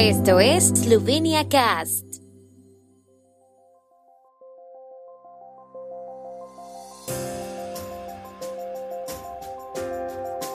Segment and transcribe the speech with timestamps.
[0.00, 2.04] Esto es Slovenia Cast.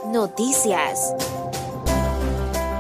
[0.07, 1.13] Noticias.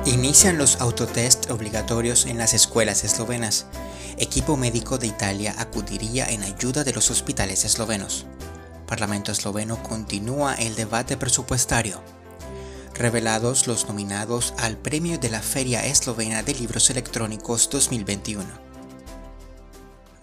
[0.05, 3.65] Inician los autotest obligatorios en las escuelas eslovenas.
[4.17, 8.25] Equipo médico de Italia acudiría en ayuda de los hospitales eslovenos.
[8.87, 12.22] Parlamento esloveno continúa el debate presupuestario.
[12.95, 18.45] Revelados los nominados al premio de la Feria Eslovena de Libros Electrónicos 2021.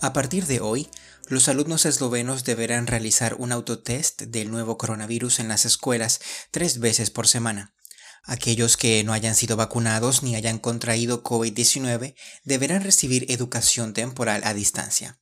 [0.01, 0.89] A partir de hoy,
[1.27, 6.21] los alumnos eslovenos deberán realizar un autotest del nuevo coronavirus en las escuelas
[6.53, 7.75] tres veces por semana.
[8.23, 12.15] Aquellos que no hayan sido vacunados ni hayan contraído COVID-19
[12.45, 15.19] deberán recibir educación temporal a distancia.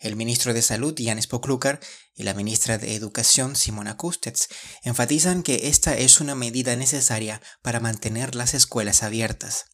[0.00, 1.80] El ministro de Salud, Jan Spoklukar,
[2.14, 4.48] y la ministra de Educación, Simona Kustets,
[4.82, 9.66] enfatizan que esta es una medida necesaria para mantener las escuelas abiertas.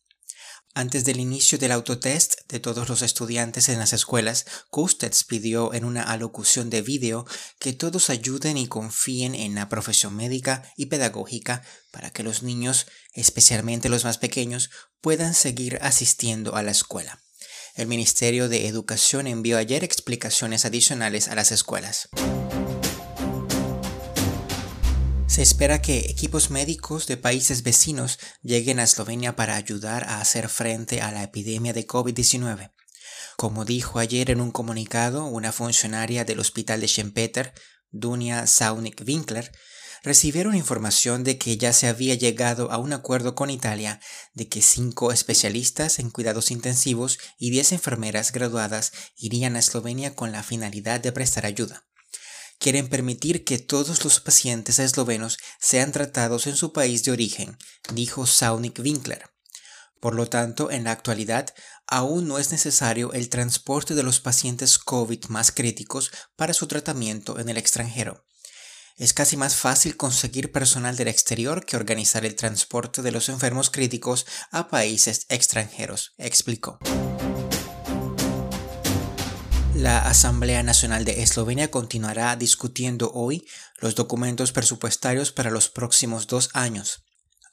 [0.76, 5.84] Antes del inicio del autotest de todos los estudiantes en las escuelas, Kustets pidió en
[5.84, 7.26] una alocución de vídeo
[7.60, 12.86] que todos ayuden y confíen en la profesión médica y pedagógica para que los niños,
[13.12, 14.70] especialmente los más pequeños,
[15.00, 17.22] puedan seguir asistiendo a la escuela.
[17.76, 22.08] El Ministerio de Educación envió ayer explicaciones adicionales a las escuelas.
[25.26, 30.48] Se espera que equipos médicos de países vecinos lleguen a Eslovenia para ayudar a hacer
[30.48, 32.70] frente a la epidemia de COVID-19.
[33.36, 37.54] Como dijo ayer en un comunicado una funcionaria del hospital de Schempeter,
[37.90, 39.50] Dunia Saunik-Winkler,
[40.04, 44.00] recibieron información de que ya se había llegado a un acuerdo con Italia
[44.34, 50.30] de que cinco especialistas en cuidados intensivos y diez enfermeras graduadas irían a Eslovenia con
[50.30, 51.84] la finalidad de prestar ayuda
[52.58, 57.58] quieren permitir que todos los pacientes eslovenos sean tratados en su país de origen,
[57.92, 59.30] dijo Saunik Winkler.
[60.00, 61.54] Por lo tanto, en la actualidad,
[61.86, 67.38] aún no es necesario el transporte de los pacientes COVID más críticos para su tratamiento
[67.38, 68.24] en el extranjero.
[68.96, 73.70] Es casi más fácil conseguir personal del exterior que organizar el transporte de los enfermos
[73.70, 76.78] críticos a países extranjeros, explicó.
[79.74, 83.44] La Asamblea Nacional de Eslovenia continuará discutiendo hoy
[83.80, 87.02] los documentos presupuestarios para los próximos dos años.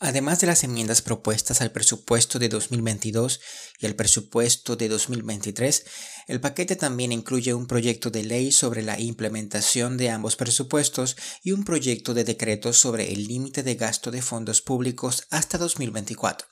[0.03, 3.39] Además de las enmiendas propuestas al presupuesto de 2022
[3.77, 5.85] y el presupuesto de 2023,
[6.27, 11.51] el paquete también incluye un proyecto de ley sobre la implementación de ambos presupuestos y
[11.51, 16.47] un proyecto de decreto sobre el límite de gasto de fondos públicos hasta 2024.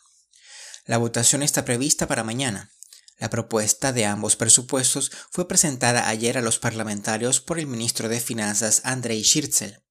[0.85, 2.71] La votación está prevista para mañana.
[3.17, 8.19] La propuesta de ambos presupuestos fue presentada ayer a los parlamentarios por el ministro de
[8.19, 9.88] Finanzas Andrei Schirtzel.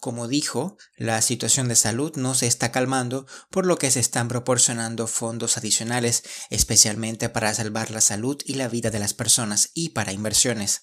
[0.00, 4.28] Como dijo, la situación de salud no se está calmando, por lo que se están
[4.28, 9.90] proporcionando fondos adicionales, especialmente para salvar la salud y la vida de las personas y
[9.90, 10.82] para inversiones.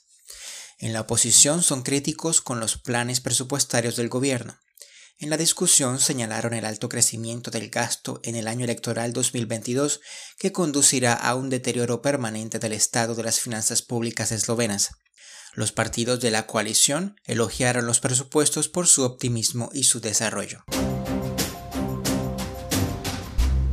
[0.79, 4.59] En la oposición son críticos con los planes presupuestarios del gobierno.
[5.17, 10.01] En la discusión señalaron el alto crecimiento del gasto en el año electoral 2022
[10.37, 14.89] que conducirá a un deterioro permanente del estado de las finanzas públicas eslovenas.
[15.55, 20.65] Los partidos de la coalición elogiaron los presupuestos por su optimismo y su desarrollo.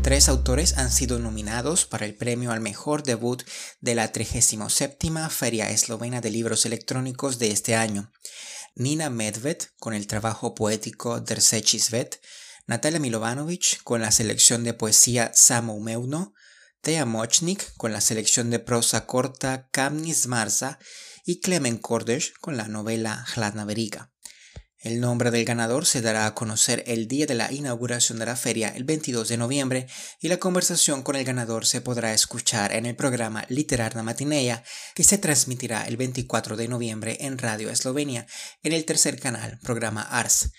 [0.03, 3.43] Tres autores han sido nominados para el premio al mejor debut
[3.81, 4.97] de la 37
[5.29, 8.13] Feria Eslovena de Libros Electrónicos de este año.
[8.77, 12.21] Nina Medved con el trabajo poético Dersechi Svet,
[12.69, 16.33] Natalia Milovanovic con la selección de poesía Samo Meuno,
[16.83, 20.81] Tea Mochnik con la selección de prosa corta Kamnis Marza
[21.25, 24.11] y Clemen Kordesh con la novela Hladna Veriga.
[24.81, 28.35] El nombre del ganador se dará a conocer el día de la inauguración de la
[28.35, 29.87] feria, el 22 de noviembre,
[30.21, 34.65] y la conversación con el ganador se podrá escuchar en el programa Literarna Matineia,
[34.97, 38.27] que se transmitirá el 24 de noviembre en Radio Eslovenia,
[38.65, 40.51] en el tercer canal, programa ARS.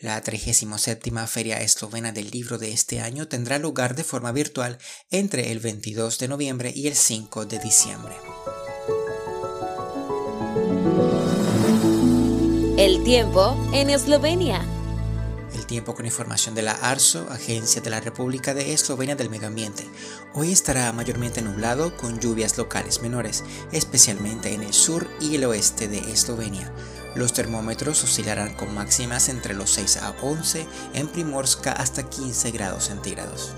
[0.00, 4.76] La 37 Feria Eslovena del Libro de este año tendrá lugar de forma virtual
[5.12, 8.14] entre el 22 de noviembre y el 5 de diciembre.
[12.76, 14.66] El tiempo en Eslovenia.
[15.54, 19.46] El tiempo con información de la ARSO, Agencia de la República de Eslovenia del Medio
[19.46, 19.84] Ambiente.
[20.34, 25.86] Hoy estará mayormente nublado con lluvias locales menores, especialmente en el sur y el oeste
[25.86, 26.74] de Eslovenia.
[27.14, 32.84] Los termómetros oscilarán con máximas entre los 6 a 11, en Primorska hasta 15 grados
[32.84, 33.54] centígrados.